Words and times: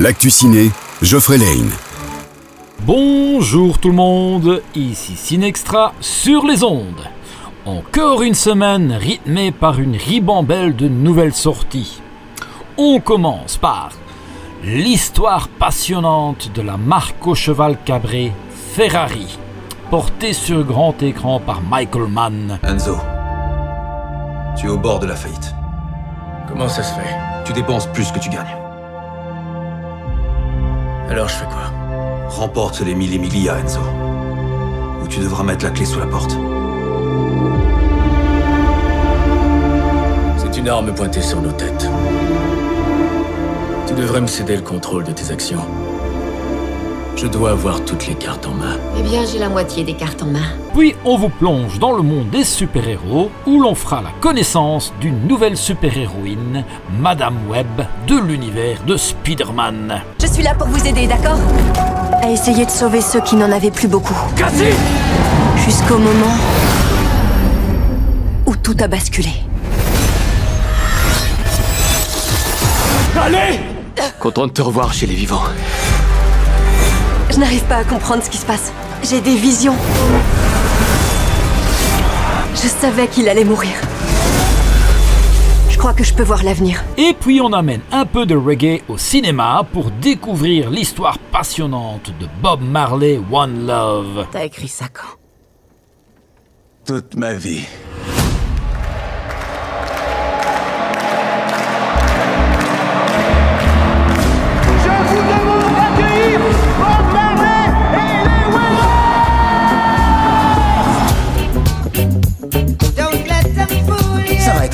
L'actu 0.00 0.28
ciné, 0.28 0.72
Geoffrey 1.02 1.38
Lane. 1.38 1.70
Bonjour 2.80 3.78
tout 3.78 3.90
le 3.90 3.94
monde, 3.94 4.60
ici 4.74 5.14
Cinextra 5.14 5.92
sur 6.00 6.44
les 6.44 6.64
ondes. 6.64 7.08
Encore 7.64 8.22
une 8.22 8.34
semaine 8.34 8.92
rythmée 8.92 9.52
par 9.52 9.78
une 9.78 9.94
ribambelle 9.94 10.74
de 10.74 10.88
nouvelles 10.88 11.32
sorties. 11.32 12.02
On 12.76 12.98
commence 12.98 13.56
par 13.56 13.90
l'histoire 14.64 15.46
passionnante 15.46 16.50
de 16.52 16.62
la 16.62 16.76
marque 16.76 17.24
au 17.28 17.36
cheval 17.36 17.78
cabré 17.84 18.32
Ferrari, 18.72 19.38
portée 19.90 20.32
sur 20.32 20.64
grand 20.64 21.00
écran 21.04 21.38
par 21.38 21.62
Michael 21.62 22.08
Mann. 22.08 22.58
Enzo, 22.64 22.96
tu 24.58 24.66
es 24.66 24.70
au 24.70 24.76
bord 24.76 24.98
de 24.98 25.06
la 25.06 25.14
faillite. 25.14 25.54
Comment 26.48 26.68
ça 26.68 26.82
se 26.82 26.94
fait? 26.94 27.16
Tu 27.44 27.52
dépenses 27.52 27.86
plus 27.86 28.10
que 28.10 28.18
tu 28.18 28.28
gagnes. 28.28 28.63
Alors 31.10 31.28
je 31.28 31.34
fais 31.34 31.46
quoi? 31.46 31.70
Remporte 32.28 32.80
les 32.80 32.94
mille 32.94 33.14
et 33.14 33.18
millia, 33.18 33.58
Enzo. 33.58 33.80
Ou 35.02 35.06
tu 35.06 35.20
devras 35.20 35.44
mettre 35.44 35.64
la 35.64 35.70
clé 35.70 35.84
sous 35.84 36.00
la 36.00 36.06
porte. 36.06 36.36
C'est 40.38 40.56
une 40.58 40.68
arme 40.68 40.94
pointée 40.94 41.22
sur 41.22 41.40
nos 41.40 41.52
têtes. 41.52 41.88
Tu 43.86 43.94
devrais 43.94 44.20
me 44.20 44.26
céder 44.26 44.56
le 44.56 44.62
contrôle 44.62 45.04
de 45.04 45.12
tes 45.12 45.30
actions. 45.30 45.64
Je 47.16 47.28
dois 47.28 47.52
avoir 47.52 47.82
toutes 47.84 48.06
les 48.08 48.14
cartes 48.14 48.46
en 48.46 48.54
main. 48.54 48.76
Eh 48.98 49.02
bien, 49.02 49.24
j'ai 49.24 49.38
la 49.38 49.48
moitié 49.48 49.84
des 49.84 49.94
cartes 49.94 50.22
en 50.22 50.26
main. 50.26 50.46
Puis 50.76 50.94
on 51.04 51.16
vous 51.16 51.28
plonge 51.28 51.78
dans 51.78 51.92
le 51.92 52.02
monde 52.02 52.28
des 52.30 52.44
super-héros 52.44 53.30
où 53.46 53.60
l'on 53.60 53.74
fera 53.74 54.02
la 54.02 54.10
connaissance 54.20 54.92
d'une 55.00 55.26
nouvelle 55.26 55.56
super-héroïne, 55.56 56.64
Madame 56.98 57.36
Web, 57.48 57.66
de 58.08 58.18
l'univers 58.18 58.82
de 58.84 58.96
Spider-Man. 58.96 60.02
Je 60.20 60.26
suis 60.26 60.42
là 60.42 60.54
pour 60.54 60.66
vous 60.66 60.86
aider, 60.86 61.06
d'accord? 61.06 61.38
À 62.20 62.30
essayer 62.30 62.66
de 62.66 62.70
sauver 62.70 63.00
ceux 63.00 63.20
qui 63.20 63.36
n'en 63.36 63.52
avaient 63.52 63.70
plus 63.70 63.88
beaucoup. 63.88 64.16
Jusqu'au 65.64 65.98
moment 65.98 66.36
où 68.44 68.56
tout 68.56 68.76
a 68.80 68.88
basculé. 68.88 69.30
Content 74.18 74.46
de 74.46 74.52
te 74.52 74.62
revoir 74.62 74.92
chez 74.92 75.06
les 75.06 75.14
vivants. 75.14 75.42
Je 77.30 77.38
n'arrive 77.38 77.64
pas 77.64 77.76
à 77.76 77.84
comprendre 77.84 78.22
ce 78.22 78.30
qui 78.30 78.38
se 78.38 78.46
passe. 78.46 78.72
J'ai 79.02 79.20
des 79.20 79.36
visions. 79.36 79.74
Je 82.54 82.68
savais 82.68 83.08
qu'il 83.08 83.28
allait 83.28 83.44
mourir. 83.44 83.72
Je 85.68 85.76
crois 85.78 85.92
que 85.92 86.04
je 86.04 86.14
peux 86.14 86.22
voir 86.22 86.42
l'avenir. 86.44 86.82
Et 86.96 87.14
puis 87.18 87.40
on 87.40 87.52
amène 87.52 87.80
un 87.92 88.06
peu 88.06 88.24
de 88.24 88.36
reggae 88.36 88.82
au 88.88 88.96
cinéma 88.96 89.66
pour 89.72 89.90
découvrir 89.90 90.70
l'histoire 90.70 91.18
passionnante 91.18 92.10
de 92.20 92.26
Bob 92.40 92.62
Marley 92.62 93.20
One 93.30 93.66
Love. 93.66 94.26
T'as 94.30 94.44
écrit 94.44 94.68
ça 94.68 94.86
quand? 94.92 95.18
Toute 96.86 97.16
ma 97.16 97.34
vie. 97.34 97.66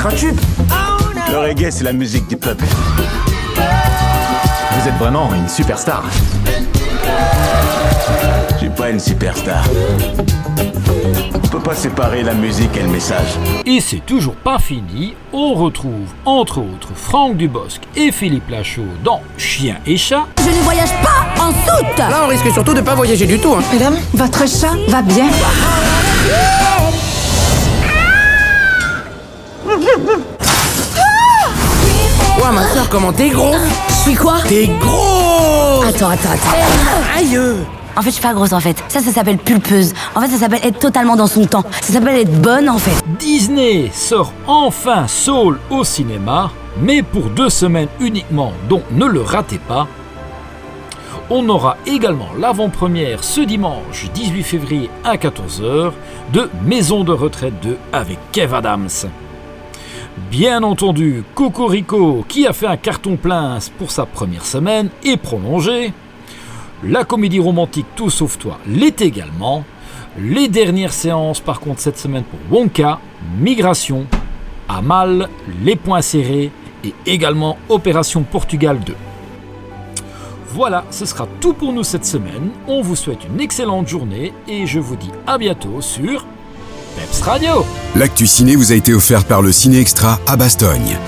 Ça 0.01 0.09
va 0.09 0.15
être 0.15 0.15
un 0.15 0.19
tube. 0.19 0.41
Le 1.31 1.39
reggae, 1.39 1.70
c'est 1.70 1.84
la 1.84 1.93
musique 1.93 2.27
du 2.27 2.37
peuple. 2.39 2.65
Vous 3.55 4.89
êtes 4.89 4.95
vraiment 4.95 5.29
une 5.34 5.47
superstar. 5.47 6.05
Je 8.53 8.57
suis 8.57 8.70
pas 8.70 8.89
une 8.89 8.98
superstar. 8.98 9.62
On 11.34 11.48
peut 11.48 11.61
pas 11.61 11.75
séparer 11.75 12.23
la 12.23 12.33
musique 12.33 12.74
et 12.79 12.83
le 12.83 12.89
message. 12.89 13.29
Et 13.67 13.80
c'est 13.83 14.05
toujours 14.07 14.36
pas 14.36 14.58
fini, 14.58 15.14
on 15.35 15.52
retrouve 15.52 16.08
entre 16.24 16.61
autres 16.61 16.95
Franck 16.95 17.36
Dubosc 17.36 17.83
et 17.95 18.11
Philippe 18.11 18.48
Lachaud 18.48 18.86
dans 19.05 19.20
Chien 19.36 19.77
et 19.86 19.98
chat. 19.98 20.24
Je 20.39 20.48
ne 20.48 20.63
voyage 20.63 20.95
pas 21.03 21.42
en 21.42 21.51
soute 21.51 21.98
Là, 21.98 22.23
on 22.24 22.29
risque 22.29 22.51
surtout 22.55 22.73
de 22.73 22.80
pas 22.80 22.95
voyager 22.95 23.27
du 23.27 23.39
tout. 23.39 23.55
Hein. 23.55 23.63
Madame, 23.70 23.98
votre 24.14 24.48
chat 24.48 24.77
va 24.89 25.03
bien 25.03 25.27
Ouah, 32.41 32.53
ma 32.53 32.67
soeur, 32.69 32.89
comment 32.89 33.13
t'es 33.13 33.29
gros 33.31 33.55
Je 33.89 33.95
suis 33.95 34.14
quoi 34.14 34.36
T'es 34.48 34.67
gros 34.81 35.83
Attends, 35.83 36.08
attends, 36.11 36.31
attends. 36.31 36.57
Aïe 37.17 37.39
En 37.97 38.03
fait, 38.03 38.09
je 38.11 38.14
suis 38.14 38.23
pas 38.23 38.33
grosse 38.35 38.53
en 38.53 38.61
fait. 38.61 38.77
Ça, 38.89 39.01
ça 39.01 39.13
s'appelle 39.13 39.39
pulpeuse. 39.39 39.92
En 40.14 40.20
fait, 40.20 40.29
ça 40.29 40.39
s'appelle 40.39 40.61
être 40.64 40.79
totalement 40.79 41.17
dans 41.17 41.27
son 41.27 41.47
temps. 41.47 41.64
Ça 41.83 41.92
s'appelle 41.92 42.17
être 42.17 42.41
bonne 42.41 42.69
en 42.69 42.79
fait. 42.79 43.03
Disney 43.19 43.91
sort 43.92 44.33
enfin 44.47 45.07
Soul 45.07 45.59
au 45.70 45.85
cinéma, 45.85 46.51
mais 46.80 47.03
pour 47.03 47.25
deux 47.30 47.51
semaines 47.51 47.89
uniquement, 48.01 48.53
donc 48.69 48.83
ne 48.91 49.05
le 49.07 49.20
ratez 49.23 49.59
pas. 49.59 49.86
On 51.33 51.48
aura 51.48 51.77
également 51.86 52.29
l'avant-première 52.41 53.23
ce 53.23 53.41
dimanche 53.42 54.09
18 54.14 54.42
février 54.42 54.91
à 55.05 55.17
14h 55.17 55.92
de 56.33 56.51
Maison 56.64 57.05
de 57.05 57.13
retraite 57.13 57.55
2 57.63 57.77
avec 57.92 58.19
Kev 58.33 58.53
Adams. 58.53 58.89
Bien 60.17 60.63
entendu, 60.63 61.23
Cocorico, 61.35 62.25
qui 62.29 62.47
a 62.47 62.53
fait 62.53 62.67
un 62.67 62.77
carton 62.77 63.17
plein 63.17 63.59
pour 63.79 63.91
sa 63.91 64.07
première 64.07 64.45
semaine, 64.45 64.91
est 65.05 65.17
prolongé. 65.17 65.93
La 66.83 67.05
comédie 67.05 67.41
romantique 67.41 67.87
Tout 67.95 68.11
sauf 68.11 68.39
toi 68.39 68.59
l'est 68.67 69.01
également. 69.01 69.65
Les 70.19 70.48
dernières 70.48 70.93
séances, 70.93 71.41
par 71.41 71.61
contre, 71.61 71.81
cette 71.81 71.98
semaine 71.98 72.25
pour 72.25 72.41
Wonka, 72.51 72.98
Migration, 73.39 74.07
Amal, 74.69 75.29
Les 75.65 75.77
Points 75.77 76.03
Serrés 76.03 76.51
et 76.85 76.95
également 77.07 77.57
Opération 77.69 78.23
Portugal 78.23 78.81
2. 78.81 78.95
Voilà, 80.48 80.85
ce 80.91 81.07
sera 81.07 81.29
tout 81.41 81.53
pour 81.53 81.73
nous 81.73 81.85
cette 81.85 82.05
semaine. 82.05 82.51
On 82.67 82.83
vous 82.83 82.97
souhaite 82.97 83.25
une 83.25 83.41
excellente 83.41 83.87
journée 83.87 84.33
et 84.48 84.67
je 84.67 84.81
vous 84.81 84.97
dis 84.97 85.11
à 85.27 85.39
bientôt 85.39 85.81
sur 85.81 86.27
Peps 86.96 87.23
Radio. 87.23 87.64
L'actu 87.95 88.27
ciné 88.27 88.56
vous 88.56 88.73
a 88.73 88.74
été 88.74 88.95
offert 88.95 89.24
par 89.24 89.42
le 89.42 89.52
Ciné 89.52 89.80
Extra 89.80 90.18
à 90.27 90.36
Bastogne. 90.36 90.98